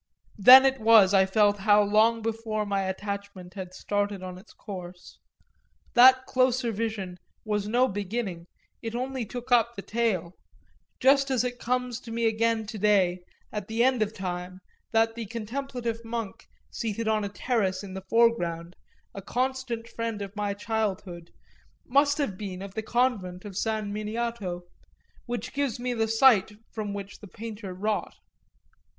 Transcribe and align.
Then 0.39 0.65
it 0.65 0.79
was 0.79 1.13
I 1.13 1.27
felt 1.27 1.59
how 1.59 1.83
long 1.83 2.23
before 2.23 2.65
my 2.65 2.81
attachment 2.89 3.53
had 3.53 3.75
started 3.75 4.23
on 4.23 4.39
its 4.39 4.51
course 4.51 5.19
that 5.93 6.25
closer 6.25 6.71
vision 6.71 7.17
was 7.45 7.67
no 7.67 7.87
beginning, 7.87 8.47
it 8.81 8.95
only 8.95 9.27
took 9.27 9.51
up 9.51 9.75
the 9.75 9.83
tale; 9.83 10.33
just 10.99 11.29
as 11.29 11.43
it 11.43 11.59
comes 11.59 11.99
to 11.99 12.11
me 12.11 12.25
again 12.25 12.65
to 12.65 12.79
day, 12.79 13.19
at 13.53 13.67
the 13.67 13.83
end 13.83 14.01
of 14.01 14.11
time, 14.11 14.61
that 14.91 15.13
the 15.13 15.27
contemplative 15.27 16.03
monk 16.03 16.47
seated 16.71 17.07
on 17.07 17.23
a 17.23 17.29
terrace 17.29 17.83
in 17.83 17.93
the 17.93 18.01
foreground, 18.09 18.75
a 19.13 19.21
constant 19.21 19.87
friend 19.87 20.23
of 20.23 20.35
my 20.35 20.55
childhood, 20.55 21.29
must 21.85 22.17
have 22.17 22.39
been 22.39 22.63
of 22.63 22.73
the 22.73 22.81
convent 22.81 23.45
of 23.45 23.55
San 23.55 23.93
Miniato, 23.93 24.63
which 25.27 25.53
gives 25.53 25.79
me 25.79 25.93
the 25.93 26.07
site 26.07 26.53
from 26.71 26.91
which 26.91 27.19
the 27.19 27.27
painter 27.27 27.71
wrought. 27.75 28.15